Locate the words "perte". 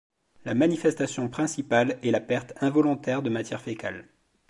2.21-2.53